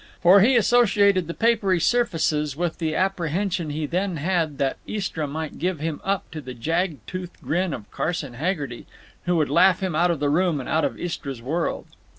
For 0.19 0.39
he 0.41 0.55
associated 0.57 1.27
the 1.27 1.35
papery 1.35 1.79
surfaces 1.79 2.57
with 2.57 2.79
the 2.79 2.95
apprehension 2.95 3.69
he 3.69 3.85
then 3.85 4.17
had 4.17 4.57
that 4.57 4.77
Istra 4.87 5.27
might 5.27 5.59
give 5.59 5.79
him 5.79 6.01
up 6.03 6.31
to 6.31 6.41
the 6.41 6.55
jag 6.55 6.97
toothed 7.05 7.39
grin 7.43 7.71
of 7.71 7.91
Carson 7.91 8.33
Haggerty, 8.33 8.87
who 9.25 9.35
would 9.35 9.51
laugh 9.51 9.79
him 9.83 9.93
out 9.93 10.09
of 10.09 10.19
the 10.19 10.29
room 10.29 10.59
and 10.59 10.67
out 10.67 10.85
of 10.85 10.99
Istra's 10.99 11.43
world. 11.43 11.85